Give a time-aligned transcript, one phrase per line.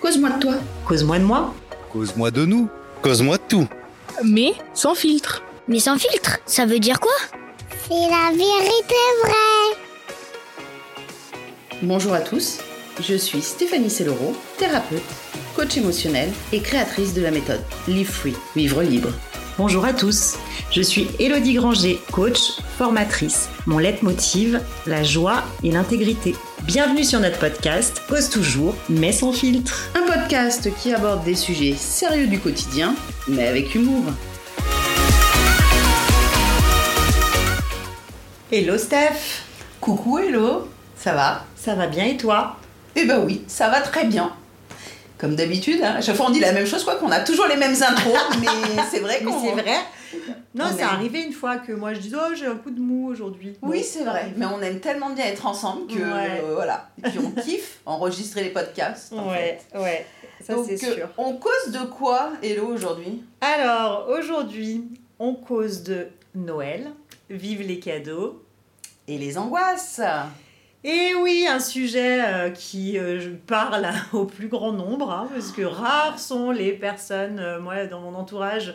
[0.00, 0.54] Cause-moi de toi.
[0.84, 1.54] Cause-moi de moi.
[1.92, 2.68] Cause-moi de nous.
[3.02, 3.68] Cause-moi de tout.
[4.24, 5.42] Mais sans filtre.
[5.68, 7.14] Mais sans filtre, ça veut dire quoi?
[7.88, 9.76] C'est la vérité vraie.
[11.82, 12.58] Bonjour à tous,
[13.00, 15.02] je suis Stéphanie Sellero, thérapeute,
[15.54, 19.10] coach émotionnel et créatrice de la méthode Live Free, vivre libre.
[19.58, 20.36] Bonjour à tous,
[20.70, 23.48] je suis Elodie Granger, coach, formatrice.
[23.66, 26.34] Mon leitmotiv, la joie et l'intégrité.
[26.66, 29.88] Bienvenue sur notre podcast Cause toujours, mais sans filtre.
[29.94, 32.96] Un podcast qui aborde des sujets sérieux du quotidien,
[33.28, 34.02] mais avec humour.
[38.50, 39.44] Hello Steph
[39.80, 40.66] Coucou Hello,
[40.96, 41.44] ça va?
[41.54, 42.56] Ça va bien et toi?
[42.96, 44.32] Eh ben oui, ça va très bien.
[45.18, 47.46] Comme d'habitude, hein, à chaque fois on dit la même chose, quoi qu'on a toujours
[47.46, 49.40] les mêmes intros, mais c'est vrai qu'on...
[49.40, 49.76] c'est vrai
[50.56, 52.80] Non, On c'est arrivé une fois que moi je dis oh j'ai un coup de
[52.80, 53.56] mou aujourd'hui.
[53.62, 53.84] Oui, Bon.
[53.86, 56.40] c'est vrai, mais on aime tellement bien être ensemble que Ouais.
[56.42, 56.88] euh, voilà.
[56.98, 59.12] Et puis on kiffe enregistrer les podcasts.
[59.12, 60.06] en Ouais, ouais,
[60.42, 61.08] ça c'est euh, sûr.
[61.18, 63.22] on cause de quoi, Hello, aujourd'hui?
[63.40, 64.84] Alors aujourd'hui,
[65.18, 66.90] on cause de Noël.
[67.28, 68.42] Vive les cadeaux.
[69.08, 70.00] Et les angoisses
[70.84, 75.62] Et oui, un sujet euh, qui euh, parle au plus grand nombre, hein, parce que
[75.62, 78.74] rares sont les personnes, euh, moi dans mon entourage,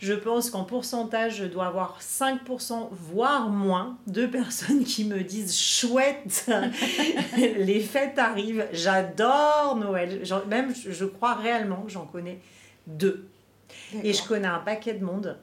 [0.00, 5.56] je pense qu'en pourcentage, je dois avoir 5%, voire moins, de personnes qui me disent
[5.58, 6.50] chouette,
[7.36, 10.22] les fêtes arrivent, j'adore Noël.
[10.48, 12.40] Même, je je crois réellement que j'en connais
[12.86, 13.28] deux.
[14.02, 15.38] Et je connais un paquet de monde.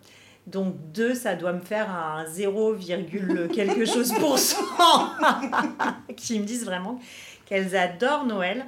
[0.47, 2.77] Donc deux, ça doit me faire un 0,
[3.53, 4.57] quelque chose pour cent
[6.15, 6.99] qui me disent vraiment
[7.45, 8.65] qu'elles adorent Noël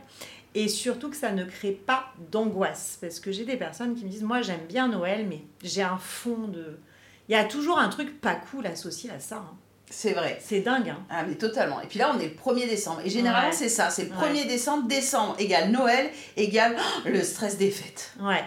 [0.56, 2.98] et surtout que ça ne crée pas d'angoisse.
[3.02, 5.98] Parce que j'ai des personnes qui me disent, moi j'aime bien Noël, mais j'ai un
[5.98, 6.80] fond de...
[7.28, 9.38] Il y a toujours un truc pas cool associé à ça.
[9.38, 9.54] hein.
[9.92, 10.40] C'est vrai.
[10.44, 10.90] C'est dingue.
[10.90, 11.00] hein.
[11.10, 11.82] Ah mais totalement.
[11.82, 13.02] Et puis là on est le 1er décembre.
[13.06, 13.56] Et généralement Ouais.
[13.56, 14.34] c'est ça, c'est le Ouais.
[14.34, 18.14] 1er décembre, décembre égale Noël, égale oh, le stress des fêtes.
[18.20, 18.44] Ouais.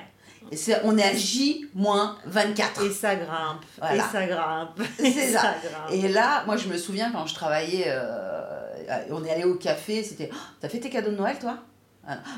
[0.50, 2.84] Et c'est, on est à J-24.
[2.86, 3.64] Et ça grimpe.
[3.78, 3.94] Voilà.
[4.08, 4.80] Et ça grimpe.
[4.98, 5.54] C'est ça.
[5.62, 5.92] grimpe.
[5.92, 8.40] Et là, moi je me souviens quand je travaillais, euh,
[9.10, 11.58] on est allé au café, c'était Oh, T'as fait tes cadeaux de Noël toi?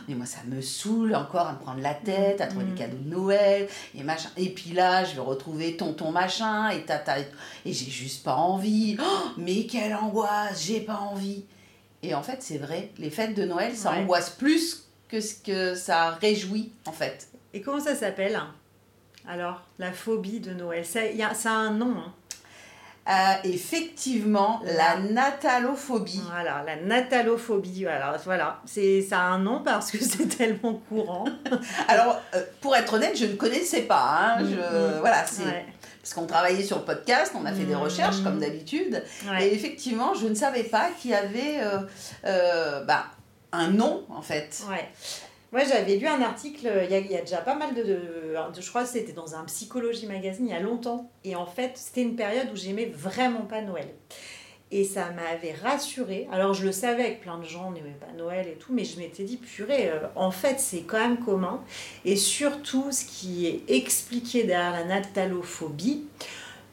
[0.08, 2.70] Mais moi ça me saoule encore à me prendre la tête, à trouver Mhm.
[2.72, 4.28] des cadeaux de Noël et machin.
[4.36, 7.26] Et puis là, je vais retrouver tonton machin et tata et
[7.72, 8.96] j'ai juste pas envie.
[9.00, 11.44] Oh, mais quelle angoisse, j'ai pas envie.
[12.02, 13.98] Et en fait, c'est vrai, les fêtes de Noël, ça Ouais.
[13.98, 17.28] angoisse plus que ce que ça réjouit en fait.
[17.54, 18.38] Et comment ça s'appelle
[19.26, 20.84] Alors, la phobie de Noël.
[20.84, 21.94] Ça, y a, ça a un nom.
[21.96, 22.12] hein.
[23.06, 23.12] Euh,
[23.44, 26.22] effectivement, la natalophobie.
[26.30, 27.82] Voilà, la natalophobie.
[27.84, 28.60] Voilà, voilà.
[28.64, 31.26] C'est, ça a un nom parce que c'est tellement courant.
[31.88, 34.36] Alors, euh, pour être honnête, je ne connaissais pas.
[34.38, 35.00] hein, je- Mhm.
[35.00, 35.66] Voilà, c'est Ouais,
[36.00, 37.82] parce qu'on travaillait sur le podcast, on a fait des Mhm.
[37.82, 39.48] recherches comme d'habitude, ouais.
[39.48, 41.60] et effectivement, je ne savais pas qu'il y avait
[42.24, 43.04] euh, bah,
[43.52, 44.62] un nom en fait.
[44.70, 44.88] Ouais.
[45.54, 47.84] Moi, j'avais lu un article, il y a, déjà pas mal de,
[48.58, 51.08] Je crois que c'était dans un Psychologie Magazine il y a longtemps.
[51.22, 53.86] Et en fait, c'était une période où j'aimais vraiment pas Noël.
[54.72, 56.26] Et ça m'avait rassurée.
[56.32, 58.98] Alors, je le savais que plein de gens n'aimaient pas Noël et tout, mais je
[58.98, 61.62] m'étais dit, purée, euh, en fait, c'est quand même commun.
[62.04, 66.02] Et surtout, ce qui est expliqué derrière la natalophobie,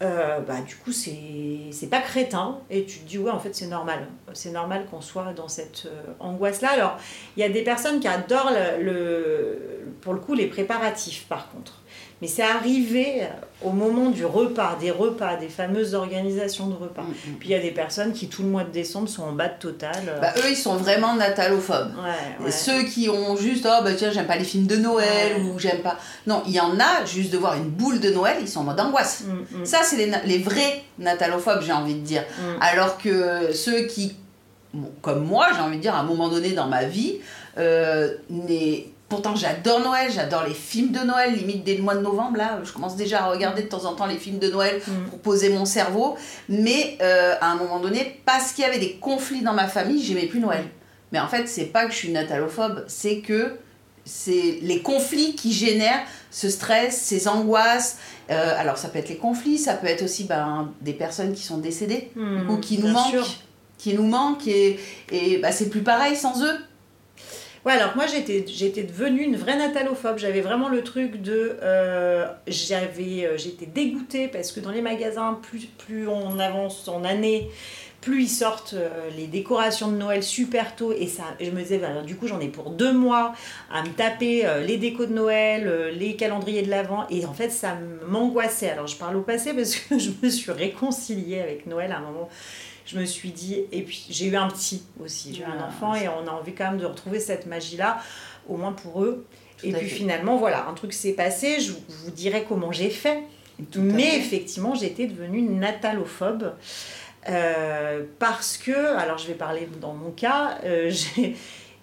[0.02, 2.60] euh, bah, du coup, c'est pas crétin.
[2.70, 4.08] Et tu te dis, ouais, en fait, c'est normal.
[4.34, 6.70] C'est normal qu'on soit dans cette euh, angoisse-là.
[6.72, 6.98] Alors,
[7.38, 11.81] il y a des personnes qui adorent le- pour le coup les préparatifs par contre.
[12.22, 13.26] Mais c'est arrivé euh,
[13.68, 17.02] au moment du repas, des repas, des fameuses organisations de repas.
[17.02, 17.36] Mhm.
[17.40, 19.48] Puis il y a des personnes qui tout le mois de décembre sont en bas
[19.48, 19.96] de total.
[20.08, 21.94] euh, Bah, eux, ils sont vraiment natalophobes.
[22.04, 22.52] ouais, Et ouais.
[22.52, 25.42] ceux qui ont juste, oh bah tiens, j'aime pas les films de Noël Ouais.
[25.42, 25.98] ou j'aime pas.
[26.28, 28.64] Non, il y en a, juste de voir une boule de Noël, ils sont en
[28.66, 29.24] mode angoisse.
[29.26, 32.24] Mm, mm, Ça, c'est les, vrais natalophobes, j'ai envie de dire.
[32.38, 32.62] mm.
[32.62, 34.16] Alors que ceux qui,
[34.76, 37.18] bon, comme moi, j'ai envie de dire, à un moment donné dans ma vie,
[37.58, 38.14] euh,
[39.10, 42.60] pourtant j'adore Noël, j'adore les films de Noël, limite dès le mois de novembre, là,
[42.64, 45.10] je commence déjà à regarder de temps en temps les films de Noël Mm.
[45.10, 46.16] pour poser mon cerveau,
[46.48, 50.02] mais euh, à un moment donné, parce qu'il y avait des conflits dans ma famille,
[50.04, 50.64] j'aimais plus Noël.
[51.12, 53.58] Mais en fait, c'est pas que je suis natalophobe, c'est que
[54.06, 57.98] c'est les conflits qui génèrent ce stress, ces angoisses.
[58.32, 61.44] Euh, alors ça peut être les conflits, ça peut être aussi ben, des personnes qui
[61.44, 63.28] sont décédées Mm, ou qui nous manquent, sûr.
[63.78, 64.80] qui nous manquent et,
[65.12, 66.58] et bah, c'est plus pareil sans eux.
[67.64, 70.18] Ouais, alors moi j'étais j'étais devenue une vraie natalophobe.
[70.18, 75.40] J'avais vraiment le truc de euh, j'avais euh, j'étais dégoûtée parce que dans les magasins
[75.44, 77.52] plus plus on avance en année,
[78.02, 81.78] plus ils sortent euh, les décorations de Noël super tôt et ça je me disais
[81.78, 83.34] bah, alors, du coup j'en ai pour deux mois
[83.72, 87.78] à me taper les décos de Noël, les calendriers de l'avant et en fait ça
[88.08, 88.72] m'angoissait.
[88.72, 92.02] Alors je parle au passé parce que je me suis réconciliée avec Noël à un
[92.02, 92.28] moment.
[92.92, 95.68] Je me suis dit, et puis j'ai eu un petit aussi, j'ai eu un Ah,
[95.68, 98.02] enfant et on a envie quand même de retrouver cette magie-là,
[98.50, 99.26] au moins pour eux.
[99.58, 99.96] Tout et puis fait.
[99.96, 103.24] finalement, voilà, un truc s'est passé, je vous- dirai comment j'ai fait.
[103.72, 104.18] Tout Mais fait.
[104.18, 106.54] effectivement, j'étais devenue natalophobe.
[107.30, 111.36] euh, parce que, alors je vais parler dans mon cas, euh, j'ai-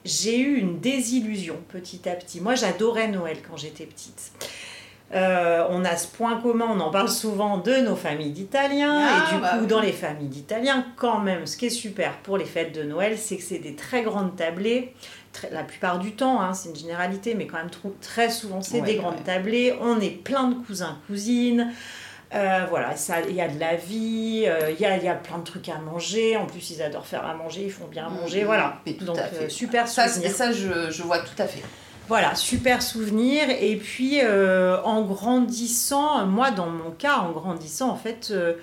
[0.05, 2.41] j'ai eu une désillusion petit à petit.
[2.41, 4.33] Moi, j'adorais Noël quand j'étais petite.
[5.15, 9.07] Euh, on a ce point commun, on en parle souvent de nos familles d'Italiens.
[9.09, 9.67] Ah, et du bah coup, oui.
[9.67, 13.17] dans les familles d'Italiens, quand même, ce qui est super pour les fêtes de Noël,
[13.17, 14.93] c'est que c'est des très grandes tablées.
[15.33, 17.71] Très- la plupart du temps, hein, c'est une généralité, mais quand même
[18.03, 19.23] très souvent, c'est Ouais, des grandes ouais.
[19.25, 19.75] tablées.
[19.81, 21.73] On est plein de cousins, cousines.
[22.35, 25.09] Euh, voilà, ça- il y a de la vie, euh, il y, a, il y
[25.09, 26.37] a plein de trucs à manger.
[26.37, 28.41] En plus, ils adorent faire à manger, ils font bien à manger.
[28.41, 28.47] Mhm.
[28.47, 28.77] Voilà.
[29.01, 29.45] Donc, à fait.
[29.45, 30.31] euh, super Ça, souvenir.
[30.33, 31.63] ça je, je vois tout à fait.
[32.09, 33.49] Voilà, super souvenir.
[33.51, 38.55] Et puis, euh, en grandissant, moi, dans mon cas, en grandissant, en fait, euh,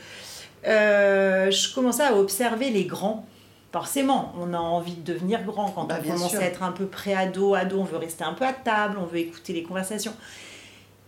[0.67, 3.25] euh, je commençais à observer les grands.
[3.71, 6.39] Forcément, on a envie de devenir grand quand Bah, on commence sûr.
[6.39, 9.19] à être un peu pré-ado, ado, on veut rester un peu à table, on veut
[9.19, 10.13] écouter les conversations.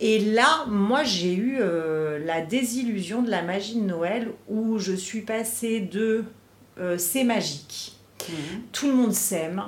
[0.00, 4.92] Et là, moi, j'ai eu euh, la désillusion de la magie de Noël où je
[4.92, 6.24] suis passée de
[6.78, 7.97] euh, c'est magique,
[8.72, 9.62] tout le monde s'aime.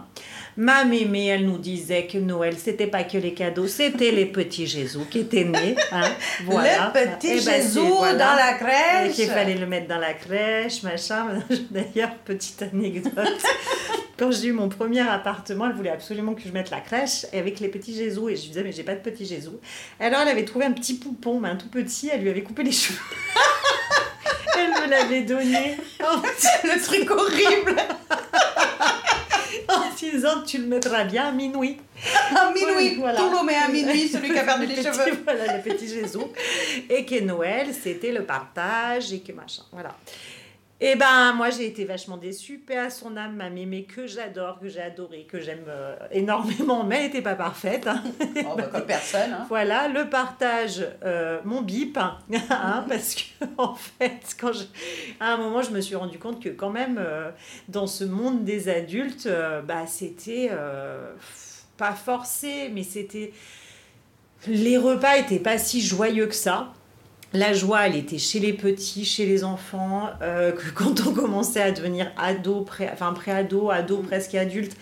[0.57, 4.67] Ma mémé, elle nous disait que Noël, c'était pas que les cadeaux, c'était les petits
[4.67, 5.77] Jésus qui étaient nés.
[5.93, 6.11] hein.
[6.45, 6.93] Voilà.
[6.95, 8.15] Le petit Eh ben, Jésus voilà.
[8.15, 9.15] dans la Et crèche.
[9.15, 11.27] qu'il fallait le mettre dans la crèche, machin.
[11.71, 13.15] D'ailleurs, petite anecdote.
[14.19, 17.59] Quand j'ai eu mon premier appartement, elle voulait absolument que je mette la crèche avec
[17.61, 18.21] les petits Jésus.
[18.29, 19.49] Et je lui disais, mais j'ai pas de petits Jésus.
[19.99, 22.11] Alors, elle avait trouvé un petit poupon, mais un tout petit.
[22.13, 22.99] Elle lui avait coupé les cheveux.
[24.59, 27.77] elle me l'avait donné en, le truc horrible.
[30.09, 31.77] En disant, tu le mettras bien à minuit.
[32.37, 33.19] À minuit, Voilà.
[33.19, 35.19] tout le met à minuit, celui qui a perdu Le les petit- cheveux.
[35.25, 36.19] Voilà, le petit Jésus.
[36.89, 39.63] Et que Noël, c'était le partage et que machin.
[39.73, 39.95] Voilà.
[40.83, 42.57] Et ben, moi, j'ai été vachement déçue.
[42.59, 46.85] Paix à son âme, ma mémé que j'adore, que j'ai adorée, que j'aime euh, énormément,
[46.85, 47.87] mais elle n'était pas parfaite.
[47.87, 48.03] hein.
[48.47, 49.31] Oh, bah, comme personne.
[49.33, 49.45] Hein.
[49.49, 52.17] Voilà, le partage, euh, mon bip, hein,
[52.89, 54.65] parce que en fait, quand je,
[55.21, 57.31] à un moment, je me suis rendu compte que quand même, euh,
[57.69, 59.29] dans ce monde des adultes,
[59.67, 60.51] bah, c'était
[61.77, 63.33] pas forcé, mais c'était
[64.47, 66.73] les repas étaient pas si joyeux que ça.
[67.33, 71.63] La joie, elle était chez les petits, chez les enfants, euh, que quand on commençait
[71.63, 74.77] à devenir ado, pré, enfin pré-ado, ado, presque adulte,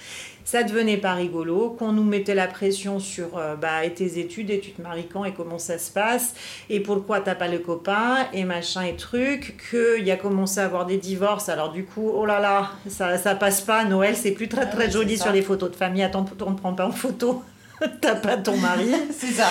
[0.47, 4.49] ça devenait pas rigolo, qu'on nous mettait la pression sur euh, bah, et tes études,
[4.49, 6.33] et tu te maries quand, et comment ça se passe,
[6.71, 10.65] et pourquoi t'as pas le copain, et machin et truc, qu'il y a commencé à
[10.65, 14.31] avoir des divorces, alors du coup, oh là là, ça, ça passe pas, Noël, c'est
[14.31, 16.87] plus très Ah très joli sur les photos de famille, attends, on ne prend pas
[16.87, 17.43] en photo,
[18.01, 19.51] t'as pas ton mari, C'est ça.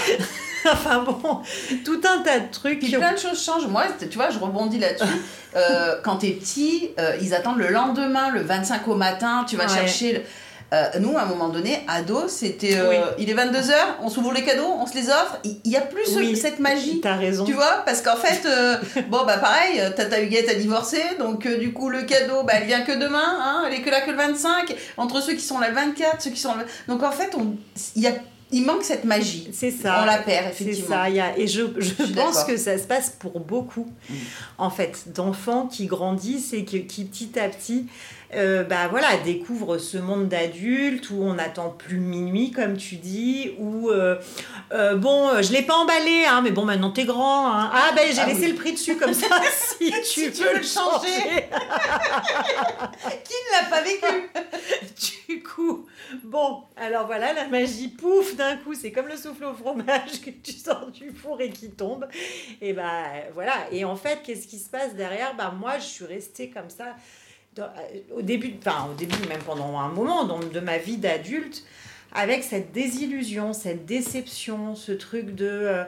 [0.72, 1.42] enfin bon,
[1.86, 2.80] tout un tas de trucs.
[2.80, 3.68] Puis plein de choses changent.
[3.68, 5.06] Moi, tu vois, je rebondis là-dessus.
[5.56, 9.64] Euh, quand t'es petit, euh, ils attendent le lendemain, le 25 au matin, tu vas
[9.64, 9.70] Ouais.
[9.74, 10.14] chercher.
[10.14, 10.22] le-
[10.74, 12.76] Euh, nous, à un moment donné, ado, c'était.
[12.78, 12.96] euh, Oui.
[13.20, 13.74] Il est 22h,
[14.04, 15.40] on s'ouvre les cadeaux, on se les offre.
[15.46, 17.00] Il n'y a plus ce- Oui, cette magie.
[17.02, 17.46] T'as raison.
[17.46, 18.76] Tu vois, parce qu'en fait, euh,
[19.10, 22.82] bon, bah pareil, Tata Huguette a divorcé, donc du coup, le cadeau, bah, elle vient
[22.82, 25.70] que demain, hein, elle est que là que le 25, entre ceux qui sont là
[25.70, 26.66] le 24, ceux qui sont là.
[26.90, 27.56] Donc en fait, on,
[27.96, 28.12] il, y a,
[28.52, 29.50] il manque cette magie.
[29.52, 30.00] C'est ça.
[30.02, 30.96] On la perd, C'est effectivement.
[30.96, 31.10] ça.
[31.10, 31.64] il Y a, et je,
[32.14, 34.14] pense que ça se passe pour beaucoup, Mm.
[34.58, 37.88] en fait, d'enfants qui grandissent et qui, qui petit à petit,
[38.36, 43.52] euh, bah voilà, découvrent ce monde d'adultes où on n'attend plus minuit, comme tu dis,
[43.58, 44.18] où euh,
[44.74, 47.52] euh, bon, je l'ai pas emballé, hein, mais bon, maintenant t'es grand.
[47.54, 47.70] hein.
[47.74, 48.50] Ah ben j'ai Ah laissé oui.
[48.52, 49.28] le prix dessus comme ça.
[49.80, 51.48] si tu tu veux le changer.
[53.24, 54.30] Qui ne l'a pas vécu?
[55.28, 55.86] Du coup,
[56.24, 60.30] bon, alors voilà, la magie, pouf, d'un coup, c'est comme le souffle au fromage que
[60.30, 62.08] tu sors du four et qui tombe.
[62.62, 65.36] Et bah voilà, et en fait, qu'est-ce qui se passe derrière?
[65.36, 66.96] Bah moi, je suis restée comme ça
[68.16, 71.64] au début, enfin au début, même pendant un moment donc, de ma vie d'adulte,
[72.14, 75.46] avec cette désillusion, cette déception, ce truc de...
[75.48, 75.84] euh,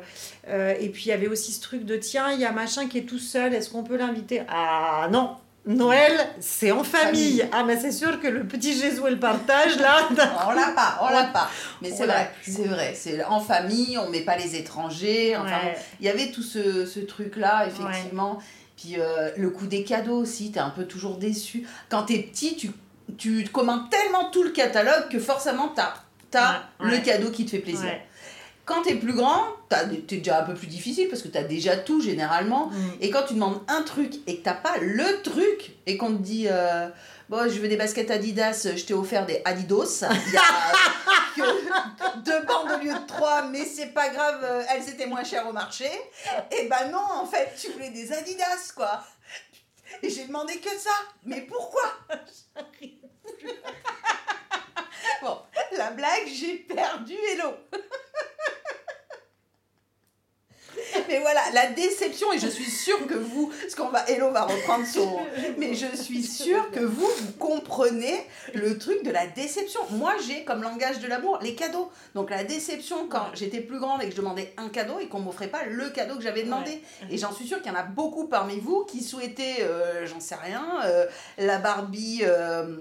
[0.50, 2.88] euh, et puis il y avait aussi ce truc de, tiens, il y a machin
[2.88, 4.42] qui est tout seul, est-ce qu'on peut l'inviter?
[4.50, 5.36] Ah non
[5.66, 7.40] Noël, c'est en famille.
[7.40, 7.50] Famille.
[7.52, 10.08] Ah, mais c'est sûr que le petit Jésus et le partage, là,
[10.48, 11.50] On l'a pas, on l'a pas.
[11.82, 12.94] Mais c'est vrai, c'est vrai.
[12.96, 15.36] C'est en famille, on met pas les étrangers.
[15.36, 15.74] Enfin, Ouais.
[15.76, 18.40] bon, il y avait tout ce, ce truc-là, effectivement.
[18.80, 21.68] Puis euh, le coup des cadeaux aussi, t'es un peu toujours déçu.
[21.90, 22.70] Quand t'es petit, tu,
[23.18, 25.96] tu commandes tellement tout le catalogue que forcément t'as
[26.34, 26.92] as ouais.
[26.92, 27.86] le cadeau qui te fait plaisir.
[27.86, 28.06] Ouais.
[28.64, 32.02] Quand t'es plus grand, t'es déjà un peu plus difficile parce que t'as déjà tout
[32.02, 32.68] généralement.
[32.68, 32.92] Mm.
[33.02, 36.22] Et quand tu demandes un truc et que t'as pas le truc et qu'on te
[36.22, 36.88] dit euh,
[37.30, 40.42] bon je veux des baskets Adidas, je t'ai offert des Adidas, il y a
[41.36, 45.24] que deux bandes au lieu de trois, mais c'est pas grave, euh, elles étaient moins
[45.24, 45.90] chères au marché.
[46.52, 49.04] Et ben non en fait tu voulais des Adidas quoi.
[50.02, 50.92] Et j'ai demandé que ça.
[51.26, 51.84] Mais pourquoi?
[55.22, 55.38] Bon,
[55.76, 57.54] la blague, j'ai perdu Hello.
[61.08, 64.44] Mais voilà, la déception, et je suis sûre que vous, parce qu'on va, Hello va
[64.44, 65.20] reprendre son.
[65.58, 69.82] Mais je suis sûre que vous, vous comprenez le truc de la déception.
[69.92, 71.90] Moi, j'ai comme langage de l'amour les cadeaux.
[72.16, 75.20] Donc la déception, quand j'étais plus grande et que je demandais un cadeau et qu'on
[75.20, 76.82] m'offrait pas le cadeau que j'avais demandé.
[77.10, 80.20] Et j'en suis sûre qu'il y en a beaucoup parmi vous qui souhaitaient, euh, j'en
[80.20, 81.06] sais rien, euh,
[81.38, 82.22] la Barbie.
[82.24, 82.78] euh,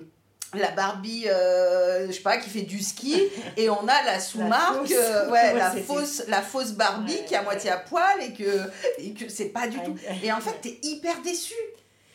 [0.55, 3.23] la Barbie, euh, je sais pas, qui fait du ski,
[3.57, 4.93] et on a la sous-marque, fausse.
[4.95, 8.23] euh, ouais, Ouais, la fausse, la fausse Barbie Ouais, qui est à moitié à poil
[8.23, 8.61] et que,
[8.99, 9.97] et que c'est pas du tout.
[10.23, 11.55] Et en fait, t'es hyper déçu.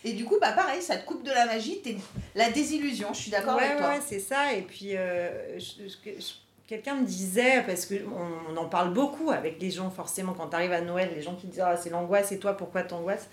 [0.05, 1.95] Et du coup, bah pareil, ça te coupe de la magie, t'es
[2.35, 3.09] la désillusion.
[3.13, 3.89] Je suis d'accord avec toi.
[3.89, 4.51] ouais, c'est ça.
[4.53, 6.33] Et puis, euh, je- je- je-
[6.67, 7.95] quelqu'un me disait, parce qu'on
[8.53, 11.35] on en parle beaucoup avec les gens, forcément, quand tu arrives à Noël, les gens
[11.35, 13.29] qui disent Ah, c'est l'angoisse, et toi, pourquoi t'angoisses?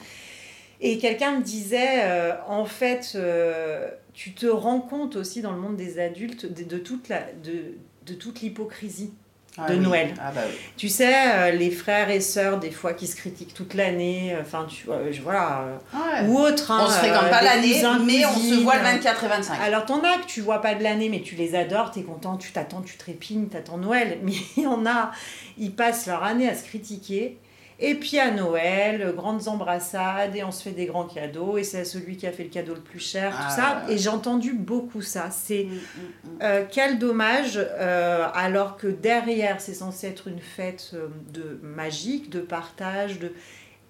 [0.81, 3.89] Et quelqu'un me disait, euh, en fait, euh,
[4.23, 7.21] tu te rends compte aussi dans le monde des adultes de, de toute la.
[7.43, 7.75] De,
[8.07, 9.13] de toute l'hypocrisie
[9.57, 9.81] Ah de oui.
[9.81, 10.15] Noël.
[10.21, 10.55] Ah bah oui.
[10.77, 14.41] Tu sais, euh, les frères et sœurs, des fois, qui se critiquent toute l'année, euh,
[14.43, 15.61] enfin, tu vois, je- voilà,
[15.95, 16.29] euh, Ouais.
[16.29, 16.71] ou autre.
[16.71, 19.29] hein, on se fréquente euh, pas l'année, mais on se voit le euh, 24 et
[19.29, 19.59] 25.
[19.63, 22.37] alors t'en as que tu vois pas de l'année, mais tu les adores, t'es content,
[22.37, 24.19] tu t'attends, tu trépignes, t'attends Noël.
[24.25, 25.13] Mais il y en a,
[25.57, 27.39] ils passent leur année à se critiquer.
[27.83, 31.65] Et puis à Noël, euh, grandes embrassades, et on se fait des grands cadeaux, et
[31.65, 33.81] c'est à celui qui a fait le cadeau le plus cher, Ah, tout ça.
[33.83, 33.95] ouais, ouais.
[33.95, 35.31] Et j'ai entendu beaucoup ça.
[35.31, 36.39] C'est Mm, mm, mm.
[36.43, 40.95] euh, quel dommage, euh, alors que derrière, c'est censé être une fête
[41.33, 43.33] de magique, de partage, de...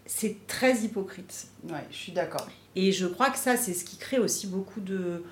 [0.06, 1.49] c'est très hypocrite.
[1.68, 2.47] Ouais, je suis d'accord.
[2.76, 5.25] Et je crois que ça, c'est ce qui crée aussi beaucoup de.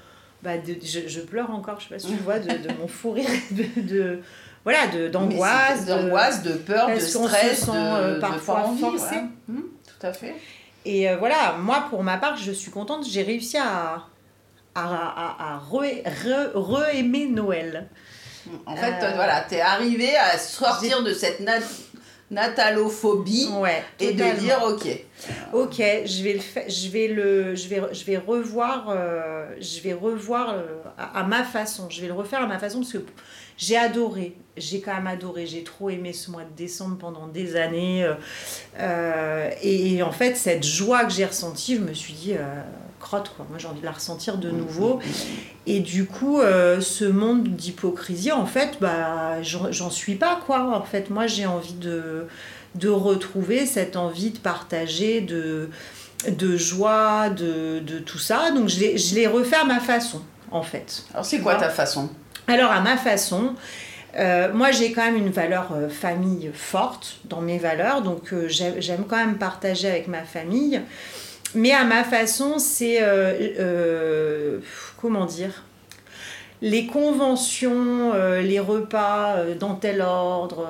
[0.42, 2.86] Bah de je, je pleure encore, je sais pas si tu vois, de, de mon
[2.86, 4.20] fou rire, de, de-
[4.64, 5.86] voilà, de d'angoisse.
[5.86, 9.14] D'angoisse, de peur, de se stress, sent, de, euh, de parfois pas envie, forcé.
[9.16, 9.22] ouais.
[9.48, 10.34] Mm, tout à fait.
[10.84, 14.04] Et euh, voilà, moi, pour ma part, je suis contente, j'ai réussi à,
[14.74, 17.88] à, à, à re- re- re-aimer Noël.
[18.66, 21.58] En fait, Euh, voilà, t'es arrivé à sortir de cette nat-
[22.30, 24.86] natalophobie Ouais, et de dire ok.
[25.52, 29.80] Ok, je vais le faire, je vais le, je vais, je vais revoir, euh, je
[29.80, 30.62] vais revoir euh,
[30.96, 31.88] à, à ma façon.
[31.90, 32.98] Je vais le refaire à ma façon parce que
[33.56, 37.56] j'ai adoré, j'ai quand même adoré, j'ai trop aimé ce mois de décembre pendant des
[37.56, 38.04] années.
[38.04, 38.14] euh,
[38.78, 42.62] euh, et, en fait, cette joie que j'ai ressentie, je me suis dit, euh,
[42.98, 43.46] crotte quoi.
[43.48, 45.00] Moi, j'ai envie de la ressentir de nouveau.
[45.66, 50.76] Et du coup, euh, ce monde d'hypocrisie, en fait, bah, j'en suis pas quoi.
[50.76, 52.26] En fait, moi, j'ai envie de
[52.74, 55.70] de retrouver cette envie de partager, de,
[56.28, 58.50] de joie, de, de tout ça.
[58.52, 61.04] Donc je l'ai, refait à ma façon, en fait.
[61.12, 62.08] Alors c'est quoi ta façon?
[62.46, 63.54] Alors à ma façon,
[64.16, 68.48] euh, moi j'ai quand même une valeur euh, famille forte dans mes valeurs, donc euh,
[68.48, 70.80] j'aime quand même partager avec ma famille.
[71.54, 73.02] Mais à ma façon, c'est...
[73.02, 74.58] euh, euh,
[75.00, 75.64] comment dire
[76.60, 80.66] les conventions, euh, les repas euh, dans tel ordre,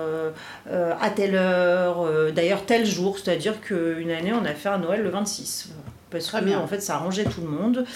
[0.71, 2.05] euh, à telle heure,
[2.35, 5.71] d'ailleurs tel jour, c'est-à-dire qu'une année on a fait un Noël le 26.
[6.11, 6.59] Parce Très que bien.
[6.59, 7.87] en fait ça arrangeait tout le monde.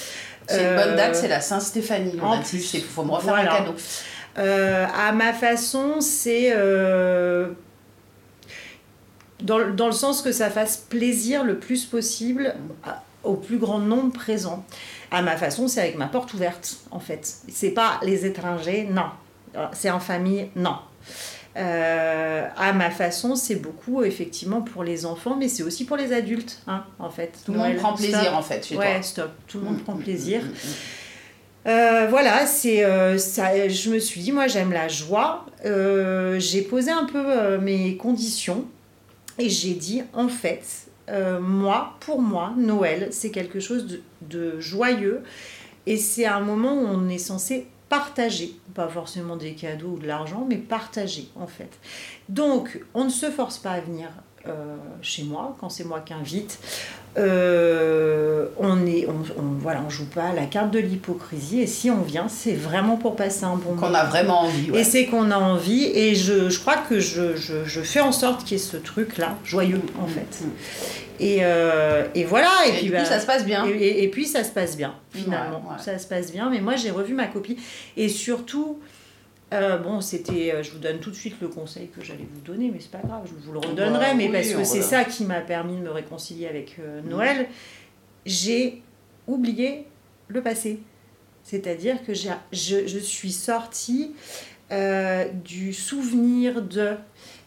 [0.47, 2.19] C'est une bonne date, c'est la Saint-Stéphanie.
[2.23, 2.75] En 26, plus.
[2.79, 3.53] il faut me refaire Voilà.
[3.53, 3.75] un cadeau.
[4.37, 6.51] À ma façon, c'est
[9.43, 13.79] dans, dans le sens que ça fasse plaisir le plus possible à- au plus grand
[13.79, 14.65] nombre présent.
[15.11, 17.31] À ma façon, c'est avec ma porte ouverte, en fait.
[17.49, 19.05] C'est pas les étrangers, non.
[19.73, 20.77] C'est en famille, non.
[21.57, 26.13] Euh, à ma façon, c'est beaucoup effectivement pour les enfants, mais c'est aussi pour les
[26.15, 27.33] adultes, hein, en fait.
[27.45, 28.35] Tout le monde prend plaisir stop.
[28.35, 29.03] en fait chez Ouais, toi.
[29.03, 29.31] stop.
[29.47, 30.41] Tout le monde Mm, prend mm, plaisir.
[30.43, 31.69] mm, mm.
[31.69, 33.69] Euh, voilà, c'est euh, ça.
[33.69, 35.47] Je me suis dit, moi, j'aime la joie.
[35.65, 38.65] J'ai posé un peu mes conditions
[39.39, 44.61] et j'ai dit, en fait, euh, moi, pour moi, Noël, c'est quelque chose de, de
[44.61, 45.23] joyeux
[45.87, 50.07] et c'est un moment où on est censé partager, pas forcément des cadeaux ou de
[50.07, 51.79] l'argent, mais partager en fait.
[52.29, 54.09] Donc, on ne se force pas à venir
[54.47, 56.59] euh, chez moi quand c'est moi qui invite.
[57.19, 61.67] Euh, on est, on, on- voilà, on joue pas à la carte de l'hypocrisie et
[61.67, 63.95] si on vient, c'est vraiment pour passer un bon Qu'on moment.
[63.99, 64.71] a vraiment envie.
[64.71, 64.81] ouais.
[64.81, 68.13] Et c'est qu'on a envie, et je, je crois que je, je, je fais en
[68.13, 70.41] sorte qu'il y ait ce truc-là, joyeux en fait.
[70.45, 70.49] Mm.
[71.21, 73.67] Et, euh, et voilà, et, Et, puis, du bah, ça se passe bien.
[73.67, 75.63] et, et- et puis ça se passe bien, finalement.
[75.69, 75.83] Ouais, ouais.
[75.83, 77.59] Ça se passe bien, mais moi j'ai revu ma copie.
[77.97, 78.79] Et surtout,
[79.53, 80.53] euh, bon, c'était.
[80.55, 82.91] euh, Je vous donne tout de suite le conseil que j'allais vous donner, mais c'est
[82.91, 85.41] pas grave, je vous le redonnerai, Bah, mais oui, parce que c'est ça qui m'a
[85.41, 87.49] permis de me réconcilier avec euh, Noël.
[88.27, 88.83] J'ai
[89.27, 89.87] oublié
[90.29, 90.81] le passé.
[91.45, 94.15] C'est-à-dire que je, je suis sortie
[95.45, 96.95] du souvenir de,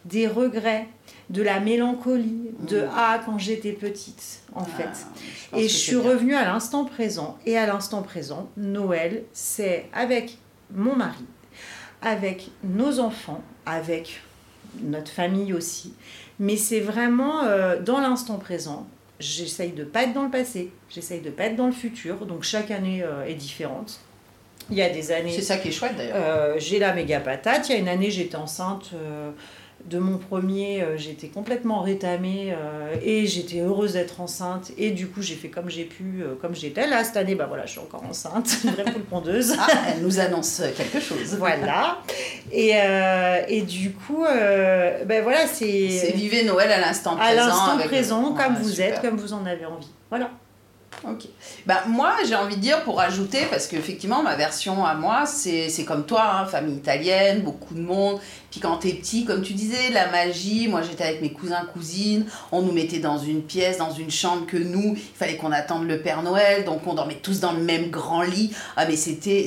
[0.05, 0.87] des regrets,
[1.31, 2.89] de la mélancolie, de Mm.
[2.95, 5.05] ah quand j'étais petite en Ah, fait.
[5.53, 6.09] je Et je suis bien.
[6.11, 7.37] revenue à l'instant présent.
[7.47, 10.37] Et à l'instant présent, Noël, c'est avec
[10.71, 11.25] mon mari,
[12.05, 14.21] avec nos enfants, avec
[14.81, 15.93] notre famille aussi.
[16.39, 18.87] Mais c'est vraiment euh, dans l'instant présent.
[19.19, 22.25] J'essaye de pas être dans le passé, j'essaye de pas être dans le futur.
[22.25, 23.99] Donc chaque année euh, est différente.
[24.69, 26.15] Il y a des années, C'est ça qui est chouette d'ailleurs.
[26.17, 27.69] euh, j'ai la méga patate.
[27.69, 28.91] Il y a une année, j'étais enceinte
[29.85, 30.81] de mon premier.
[30.81, 34.71] euh, j'étais complètement rétamée euh, et j'étais heureuse d'être enceinte.
[34.77, 36.87] Et du coup, j'ai fait comme j'ai pu, euh, comme j'étais.
[36.87, 39.55] Là, cette année, bah voilà, je suis encore enceinte, une vraie poule pondeuse.
[39.59, 41.35] Ah, elle nous annonce quelque chose.
[41.37, 41.99] Voilà.
[42.51, 42.71] Et,
[43.47, 47.29] et du coup, ben voilà, C'est c'est vivez Noël à l'instant présent.
[47.31, 48.95] à l'instant avec- présent, Ouais, comme vous super.
[48.95, 49.89] êtes, comme vous en avez envie.
[50.09, 50.29] Voilà.
[51.07, 51.27] Ok.
[51.67, 55.85] Bah, moi, j'ai envie de dire pour ajouter, parce qu'effectivement, ma version à moi, c'est
[55.85, 58.19] comme toi, hein, famille italienne, beaucoup de monde.
[58.49, 62.25] Puis quand t'es petit, comme tu disais, la magie, moi j'étais avec mes cousins, cousines,
[62.51, 65.87] on nous mettait dans une pièce, dans une chambre que nous, il fallait qu'on attende
[65.87, 68.51] le Père Noël, donc on dormait tous dans le même grand lit.
[68.75, 69.45] Ah, mais c'était.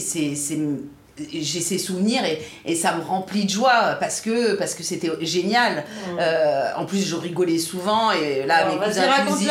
[1.32, 5.10] J'ai ces souvenirs et, et ça me remplit de joie parce que parce que c'était
[5.22, 5.84] génial.
[6.18, 9.48] Euh, en plus, je rigolais souvent et là, Alors, mes cousins, cousines,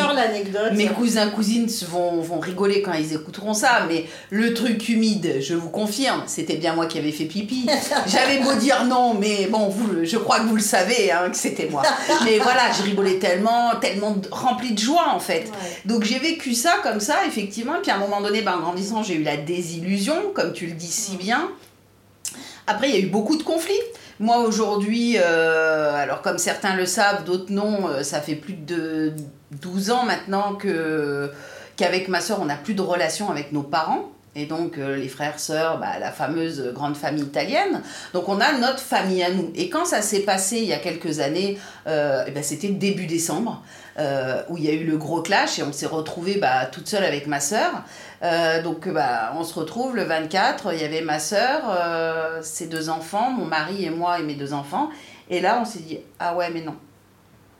[0.73, 5.53] mes cousins, cousines vont, vont rigoler quand ils écouteront ça, mais le truc humide, je
[5.53, 7.67] vous confirme, c'était bien moi qui avais fait pipi.
[8.07, 11.37] J'avais beau dire non, mais bon, vous, je crois que vous le savez, hein, que
[11.37, 11.83] c'était moi.
[12.23, 15.45] Mais voilà, je rigolais tellement, tellement rempli de joie en fait.
[15.45, 15.81] Ouais.
[15.85, 17.75] Donc j'ai vécu ça comme ça, effectivement.
[17.81, 20.73] Puis à un moment donné, ben, en grandissant, j'ai eu la désillusion, comme tu le
[20.73, 21.49] dis si bien.
[22.67, 23.73] Après, il y a eu beaucoup de conflits.
[24.19, 29.13] Moi, aujourd'hui, euh, alors comme certains le savent, d'autres non, euh, ça fait plus de
[29.61, 31.31] 12 ans maintenant que
[31.77, 34.11] qu'avec ma soeur, on n'a plus de relation avec nos parents.
[34.37, 37.81] Et donc, euh, les frères, sœurs, bah, la fameuse grande famille italienne.
[38.13, 39.51] Donc, on a notre famille à nous.
[39.55, 41.57] Et quand ça s'est passé il y a quelques années,
[41.87, 43.63] euh, eh ben, c'était début décembre,
[43.99, 46.87] euh, où il y a eu le gros clash et on s'est retrouvés bah, toute
[46.87, 47.83] seule avec ma sœur.
[48.23, 52.67] Euh, donc, bah, on se retrouve le 24, il y avait ma sœur, euh, ses
[52.67, 54.89] deux enfants, mon mari et moi et mes deux enfants.
[55.29, 56.75] Et là, on s'est dit, ah ouais, mais non.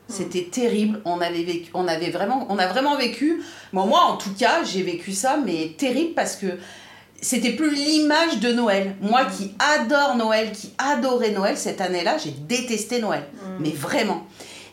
[0.06, 1.00] C'était terrible.
[1.04, 3.42] On avait vécu, on avait vraiment, on a vraiment vécu.
[3.72, 6.46] Bon, moi, en tout cas, j'ai vécu ça, mais terrible parce que
[7.20, 8.94] c'était plus l'image de Noël.
[9.00, 13.24] Moi qui adore Noël, qui adorais Noël, cette année-là, j'ai détesté Noël.
[13.58, 14.24] Mais vraiment.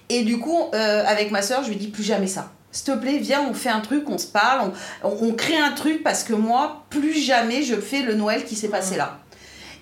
[0.09, 2.51] Et du coup, euh, avec ma soeur, je lui dis plus jamais ça.
[2.71, 4.71] S'il te plaît, viens, on fait un truc, on se parle,
[5.03, 8.43] on, on- on crée un truc parce que moi, plus jamais je fais le Noël
[8.43, 9.19] qui s'est passé là.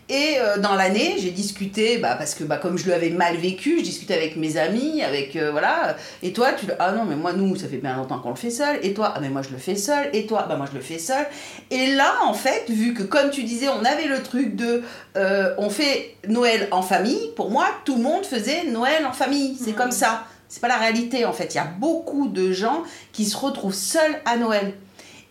[0.10, 3.80] Et euh, dans l'année, j'ai discuté, bah, parce que bah, comme je l'avais mal vécu,
[3.80, 5.96] je discutais avec mes amis, avec euh, voilà.
[6.22, 6.74] Et toi, tu le.
[6.80, 8.80] Ah non, mais moi, nous, ça fait bien longtemps qu'on le fait seul.
[8.84, 10.10] Et toi, ah mais moi, je le fais seul.
[10.14, 11.26] Et toi, bah moi, je le fais seul.
[11.72, 14.84] Et là, en fait, vu que comme tu disais, on avait le truc de.
[15.16, 19.58] euh, on fait Noël en famille, pour moi, tout le monde faisait Noël en famille.
[19.64, 20.26] C'est comme ça.
[20.50, 21.56] C'est pas la réalité, en fait.
[21.56, 24.74] Il y a beaucoup de gens qui se retrouvent seuls à Noël.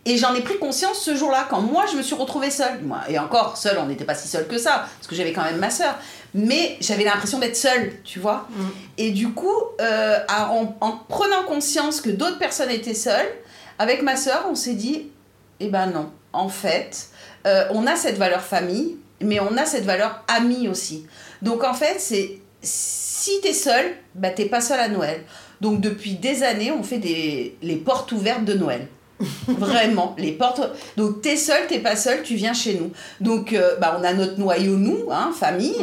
[0.05, 2.81] Et j'en ai pris conscience ce jour-là, quand moi je me suis retrouvée seule.
[2.81, 5.43] Moi, et encore, seule, on n'était pas si seule que ça, parce que j'avais quand
[5.43, 5.95] même ma soeur.
[6.33, 8.47] Mais j'avais l'impression d'être seule, tu vois.
[8.97, 13.31] Et du coup, euh, en, en prenant conscience que d'autres personnes étaient seules,
[13.79, 15.07] avec ma soeur, on s'est dit,
[15.59, 17.07] eh ben non, en fait,
[17.47, 21.05] euh, on a cette valeur famille, mais on a cette valeur amie aussi.
[21.41, 25.23] Donc en fait, c'est si t'es seule, bah t'es pas seule à Noël.
[25.61, 28.87] Donc depuis des années, on fait des, les portes ouvertes de Noël.
[29.47, 30.61] Vraiment, les portes.
[30.97, 32.91] Donc t'es seul, t'es pas seul, tu viens chez nous.
[33.21, 35.75] Donc euh, bah, on a notre noyau, nous, hein, famille.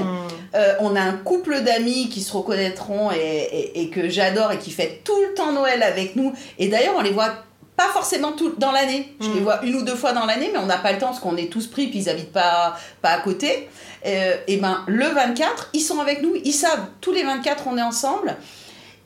[0.55, 4.59] Euh, on a un couple d'amis qui se reconnaîtront et, et- et que j'adore et
[4.59, 6.33] qui fait tout le temps Noël avec nous.
[6.59, 7.31] Et d'ailleurs, on les voit
[7.77, 9.15] pas forcément tout dans l'année.
[9.21, 11.07] Je les vois une ou deux fois dans l'année, mais on n'a pas le temps
[11.07, 13.69] parce qu'on est tous pris puis ils habitent pas, pas à côté.
[14.07, 17.79] Euh, et ben le 24, ils sont avec nous, ils savent, tous les 24, on
[17.79, 18.37] est ensemble.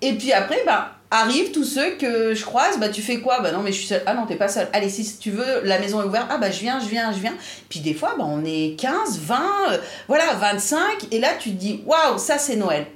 [0.02, 3.40] Et puis après, ben, arrivent tous ceux que je croise, bah tu fais quoi?
[3.40, 4.02] Bah non, mais je suis seule.
[4.06, 4.68] Ah non, t'es pas seule.
[4.72, 6.26] Allez, si tu veux, la maison est ouverte.
[6.30, 7.34] Ah bah je viens, je viens, je viens.
[7.68, 9.36] Puis des fois, bah, on est 15, 20,
[9.70, 10.80] euh, voilà, 25.
[11.12, 12.86] Et là, tu te dis, waouh, ça c'est Noël.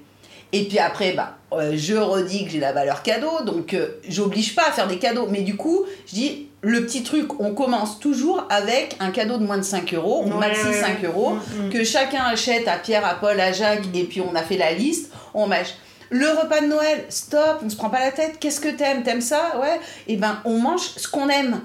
[0.53, 4.55] Et puis après, bah, euh, je redis que j'ai la valeur cadeau, donc euh, j'oblige
[4.55, 5.27] pas à faire des cadeaux.
[5.31, 9.45] Mais du coup, je dis, le petit truc, on commence toujours avec un cadeau de
[9.45, 11.07] moins de 5 euros, Ouais, maxi ouais, 5 ouais.
[11.07, 11.71] euros, Mm, mm.
[11.71, 14.73] que chacun achète à Pierre, à Paul, à Jacques, et puis on a fait la
[14.73, 15.75] liste, on mâche.
[16.11, 19.21] Le repas de Noël, stop, on se prend pas la tête, qu'est-ce que t'aimes T'aimes
[19.21, 21.61] ça Ouais, et ben on mange ce qu'on aime.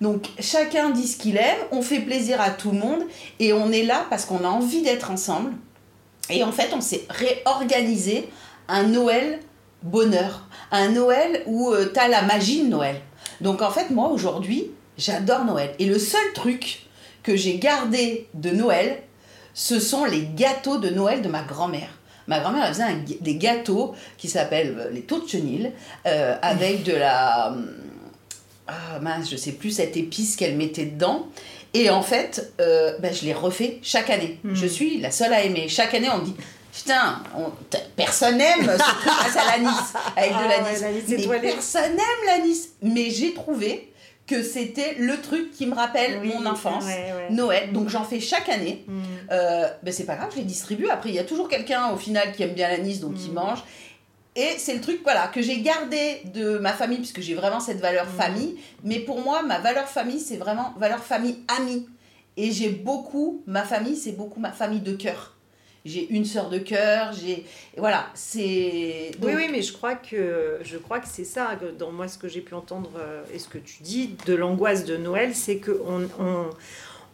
[0.00, 3.04] Donc chacun dit ce qu'il aime, on fait plaisir à tout le monde,
[3.40, 5.52] et on est là parce qu'on a envie d'être ensemble.
[6.28, 8.28] Et en fait, on s'est réorganisé
[8.68, 9.40] un Noël
[9.82, 13.00] bonheur, un Noël où tu t'as la magie de Noël.
[13.40, 15.74] Donc en fait, moi aujourd'hui, j'adore Noël.
[15.78, 16.86] Et le seul truc
[17.22, 19.02] que j'ai gardé de Noël,
[19.54, 21.88] ce sont les gâteaux de Noël de ma grand-mère.
[22.28, 25.72] Ma grand-mère elle faisait un des gâteaux qui s'appellent euh, les taux de chenille
[26.06, 27.48] euh, avec de la.
[27.52, 27.68] hum,
[28.68, 31.28] Ah mince, je sais plus cette épice qu'elle mettait dedans.
[31.74, 34.38] Et en fait, euh, ben, je les refais chaque année.
[34.44, 34.54] Mm.
[34.54, 35.68] Je suis la seule à aimer.
[35.68, 36.34] Chaque année, on me dit
[36.72, 37.52] Putain, on-
[37.96, 39.68] personne n'aime ce truc à l'anis,
[40.16, 40.82] avec de Ah l'anis.
[40.82, 41.40] ouais, étoilé.
[41.52, 42.68] personne n'aime l'anis.
[42.82, 43.92] Mais j'ai trouvé
[44.26, 46.84] que c'était le truc qui me rappelle Oui, mon enfance.
[46.84, 47.30] ouais, ouais.
[47.30, 48.84] Noël, donc j'en fais chaque année.
[48.88, 49.02] Mm.
[49.30, 50.88] Euh, ben c'est pas grave, je les distribue.
[50.88, 53.34] Après, il y a toujours quelqu'un au final qui aime bien l'anis, donc il Mm.
[53.34, 53.62] mange.
[54.34, 57.80] Et c'est le truc voilà, que j'ai gardé de ma famille, puisque j'ai vraiment cette
[57.80, 58.16] valeur Mm.
[58.20, 58.56] famille.
[58.84, 61.86] Mais pour moi, ma valeur famille, c'est vraiment valeur famille amie.
[62.36, 65.35] Et j'ai beaucoup, ma famille, c'est beaucoup ma famille de cœur.
[65.86, 67.44] J'ai une sœur de cœur, j'ai.
[67.76, 69.10] Voilà, c'est.
[69.12, 71.56] Oui, donc- oui, mais je crois que je crois que c'est ça.
[71.78, 74.84] Dans moi, ce que j'ai pu entendre euh, et ce que tu dis de l'angoisse
[74.84, 76.50] de Noël, c'est que on, on,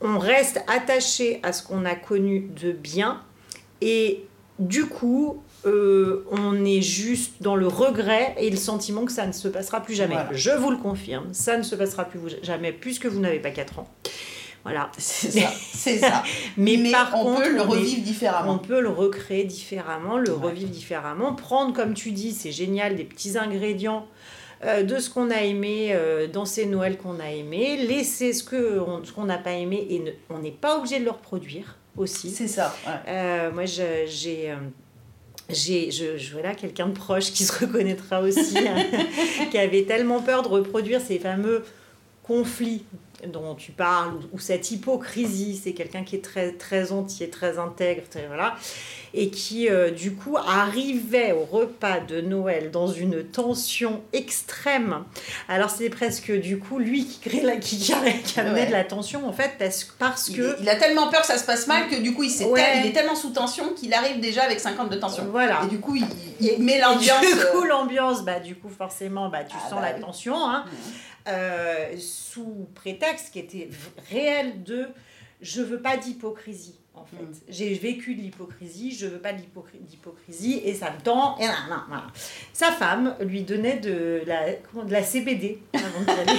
[0.01, 3.23] on reste attaché à ce qu'on a connu de bien
[3.81, 4.25] et
[4.59, 9.33] du coup, euh, on est juste dans le regret et le sentiment que ça ne
[9.33, 10.15] se passera plus jamais.
[10.15, 10.31] Voilà.
[10.33, 13.79] Je vous le confirme, ça ne se passera plus jamais puisque vous n'avez pas 4
[13.81, 13.89] ans.
[14.65, 14.91] Voilà.
[14.97, 16.23] C'est ça, c'est ça.
[16.57, 18.59] Mais, Mais par on contre, peut le on est- revivre on différemment.
[18.59, 20.47] peut le recréer différemment, le Ouais.
[20.51, 24.07] revivre différemment, prendre, comme tu dis, c'est génial, des petits ingrédients
[24.65, 28.45] euh, de ce qu'on a aimé euh, dans ces Noëls qu'on a aimé, laisser ce
[28.45, 31.11] que on- ce qu'on n'a pas aimé et ne- on n'est pas obligé de le
[31.11, 32.31] reproduire aussi.
[32.31, 32.73] C'est ça.
[32.87, 32.93] ouais.
[33.09, 34.55] Euh, moi, j'ai
[35.51, 38.77] je, je voilà quelqu'un de proche qui se reconnaîtra aussi hein,
[39.51, 41.65] qui avait tellement peur de reproduire ces fameux
[42.23, 42.85] conflits
[43.27, 47.59] dont tu parles ou, ou cette hypocrisie c'est quelqu'un qui est très très entier très
[47.59, 48.55] intègre très- voilà
[49.15, 55.05] et qui euh, du coup arrivait au repas de Noël dans une tension extrême
[55.49, 57.93] alors c'est presque du coup lui qui crée la qui, qui
[58.41, 58.67] amenait Ouais.
[58.67, 61.45] de la tension en fait parce, parce que il a tellement peur que ça se
[61.45, 62.61] passe mal que du coup il, s'est Ouais.
[62.61, 65.27] tel- il est tellement sous tension qu'il arrive déjà avec 50 de tension.
[65.31, 66.05] voilà Et du coup il,
[66.41, 67.21] il met Et l'ambiance.
[67.21, 70.01] Du coup, euh, l'ambiance, bah, du coup, forcément, bah, tu Ah, sens bah la oui.
[70.01, 70.65] tension, hein,
[71.29, 73.69] euh, sous prétexte qui était
[74.11, 74.89] réel de
[75.41, 76.79] je veux pas d'hypocrisie.
[76.95, 77.35] En fait, Mm.
[77.49, 81.39] j'ai vécu de l'hypocrisie, je veux pas d'hypocrisie et ça me tend.
[81.39, 81.47] Et.
[82.53, 86.39] Sa femme lui donnait de la, comment, de la CBD aller.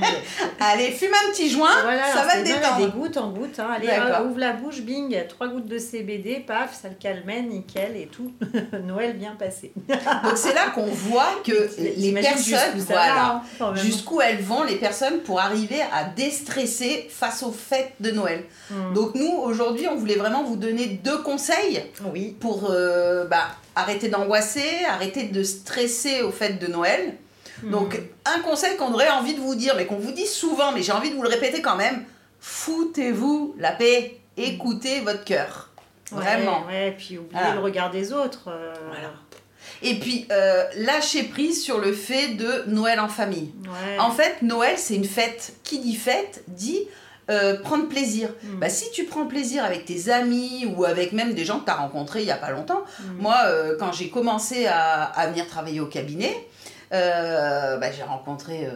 [0.60, 2.86] Allez, fume un petit joint, Voilà, ça va te détendre.
[2.86, 3.58] Des gouttes en gouttes.
[3.58, 3.68] Hein.
[3.76, 7.96] Allez, hein, ouvre la bouche, bing, trois gouttes de CBD, paf, ça le calmait, nickel
[7.96, 8.32] et tout.
[8.84, 9.72] Noël bien passé.
[9.88, 14.76] Donc c'est là qu'on voit que les personnes, jusqu'où voilà, hein, jusqu'où elles vont, les
[14.76, 18.44] personnes, pour arriver à déstresser face aux fêtes de Noël.
[18.70, 18.94] Mm.
[18.94, 22.36] Donc nous, aujourd'hui, on voulait vraiment vous donner deux conseils Oui.
[22.40, 27.14] pour euh, bah, arrêter d'angoisser, arrêter de stresser aux fêtes de Noël.
[27.64, 28.02] Donc, Mm.
[28.36, 30.92] un conseil qu'on aurait envie de vous dire, mais qu'on vous dit souvent, mais j'ai
[30.92, 32.04] envie de vous le répéter quand même,
[32.40, 35.70] foutez-vous la paix, écoutez votre cœur.
[36.10, 36.64] Vraiment.
[36.66, 37.54] Ouais, ouais, puis oublier Voilà.
[37.54, 38.48] le regard des autres.
[38.48, 39.12] euh, Voilà.
[39.80, 43.52] Et puis, euh, lâchez prise sur le fait de Noël en famille.
[43.64, 43.98] Ouais.
[43.98, 45.54] En fait, Noël, c'est une fête.
[45.64, 46.80] Qui dit fête dit
[47.30, 48.28] euh, prendre plaisir.
[48.42, 48.58] Mm.
[48.60, 51.70] Bah, si tu prends plaisir avec tes amis ou avec même des gens que tu
[51.70, 53.20] as rencontrés il n'y a pas longtemps, Mm.
[53.22, 56.34] moi, euh, quand j'ai commencé à, à venir travailler au cabinet,
[56.92, 58.66] euh, bah, j'ai rencontré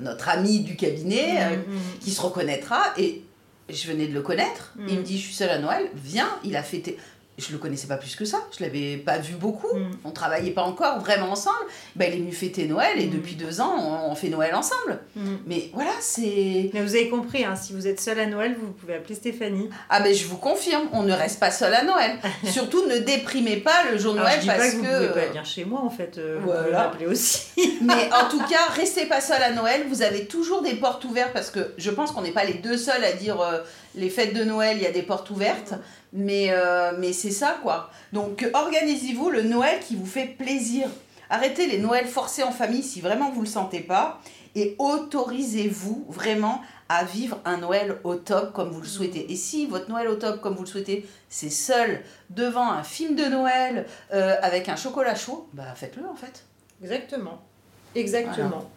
[0.00, 3.22] notre ami du cabinet Mm, qui se reconnaîtra et
[3.68, 4.72] je venais de le connaître.
[4.88, 6.28] Il me dit Je suis seule à Noël, viens.
[6.44, 6.98] Il a fêté.
[7.38, 9.90] Je le connaissais pas plus que ça, je l'avais pas vu beaucoup, Mm.
[10.04, 11.56] on travaillait pas encore vraiment ensemble.
[11.94, 13.10] Ben, il est venu fêter Noël et Mm.
[13.10, 15.00] depuis deux ans, on, on fait Noël ensemble.
[15.16, 15.20] Mm.
[15.46, 16.70] Mais voilà, c'est.
[16.72, 19.68] Mais vous avez compris, hein, si vous êtes seul à Noël, vous pouvez appeler Stéphanie.
[19.90, 22.12] Ah ben je vous confirme, on ne reste pas seul à Noël.
[22.50, 25.08] Surtout ne déprimez pas le jour de Noël je dis parce pas que vous que.
[25.08, 26.60] pouvez pas venir chez moi en fait, euh, vous Voilà.
[26.62, 27.48] pouvez m'appeler aussi.
[27.82, 29.82] Mais en tout cas, restez pas seul à Noël.
[29.90, 32.78] Vous avez toujours des portes ouvertes parce que je pense qu'on n'est pas les deux
[32.78, 33.58] seuls à dire euh,
[33.96, 35.74] les fêtes de Noël, il y a des portes ouvertes.
[36.12, 37.90] Mais, euh, mais c'est ça quoi.
[38.12, 40.88] Donc organisez-vous le Noël qui vous fait plaisir.
[41.28, 44.20] Arrêtez les Noëls forcés en famille si vraiment vous le sentez pas.
[44.54, 49.30] Et autorisez-vous vraiment à vivre un Noël au top comme vous le souhaitez.
[49.30, 53.16] Et si votre Noël au top comme vous le souhaitez, c'est seul devant un film
[53.16, 56.44] de Noël euh, avec un chocolat chaud, bah faites-le en fait.
[56.82, 57.42] Exactement.
[57.94, 58.48] Exactement.
[58.48, 58.68] Voilà,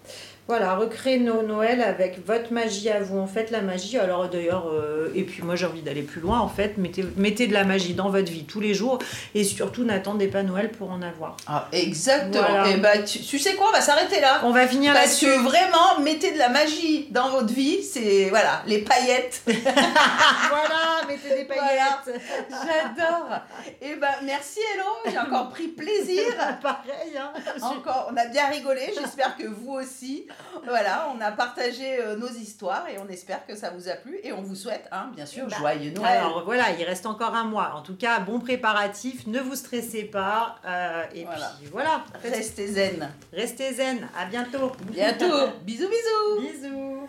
[0.57, 3.19] recréer nos Noël avec votre magie à vous.
[3.19, 6.39] En fait, la magie, alors d'ailleurs, euh, et puis moi j'ai envie d'aller plus loin,
[6.39, 8.99] en fait, mettez, mettez de la magie dans votre vie tous les jours
[9.35, 11.37] et surtout n'attendez pas Noël pour en avoir.
[11.47, 12.43] Ah, exactement.
[12.47, 12.67] Voilà.
[12.69, 14.41] Et bah, tu, tu sais quoi, on va s'arrêter là.
[14.43, 15.25] On va finir Parce là-dessus.
[15.25, 17.83] que vraiment, mettez de la magie dans votre vie.
[17.83, 19.41] C'est, voilà, les paillettes.
[19.47, 21.61] voilà, mettez des Voilà.
[22.03, 22.21] paillettes.
[22.49, 23.39] J'adore.
[23.81, 26.23] Et ben, merci Hello, j'ai encore pris plaisir.
[26.61, 27.31] Pareil, hein.
[27.61, 28.81] Encore, on a bien rigolé.
[28.99, 30.27] J'espère que vous aussi.
[30.67, 34.19] Voilà, on a partagé euh, nos histoires et on espère que ça vous a plu
[34.23, 36.17] et on vous souhaite, hein, bien sûr, Bah, joyeux Noël.
[36.17, 37.73] Alors voilà, il reste encore un mois.
[37.75, 40.57] En tout cas, bon préparatif, ne vous stressez pas.
[40.65, 41.51] euh, et Voilà.
[41.59, 43.09] puis voilà, Restez zen.
[43.33, 44.07] restez zen.
[44.19, 44.71] À bientôt.
[44.91, 45.47] Bientôt.
[45.63, 46.41] bisous, bisous.
[46.41, 47.07] Bisous.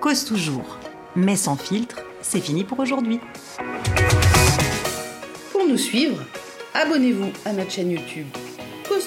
[0.00, 0.76] Cause toujours,
[1.16, 3.20] mais sans filtre, c'est fini pour aujourd'hui.
[5.52, 6.22] Pour nous suivre,
[6.74, 8.26] abonnez-vous à notre chaîne YouTube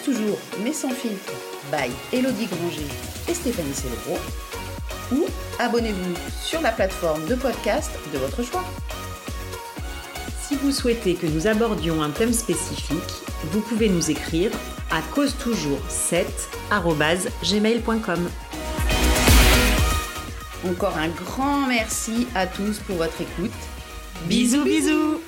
[0.03, 1.31] Toujours, mais sans filtre,
[1.71, 2.87] by Elodie Granger
[3.29, 4.17] et Stéphanie Célébro.
[5.11, 5.25] Ou
[5.59, 8.63] abonnez-vous sur la plateforme de podcast de votre choix.
[10.47, 12.97] Si vous souhaitez que nous abordions un thème spécifique,
[13.51, 14.49] vous pouvez nous écrire
[14.89, 18.29] à cause toujours 7gmail.com.
[20.67, 23.51] Encore un grand merci à tous pour votre écoute.
[24.25, 25.21] Bisous bisous